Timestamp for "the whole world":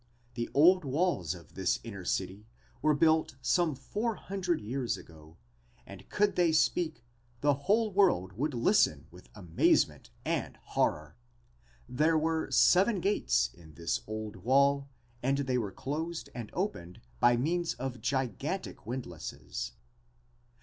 7.41-8.33